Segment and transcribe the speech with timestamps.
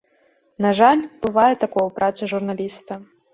[0.65, 2.99] На жаль, бывае такое ў працы журналіста.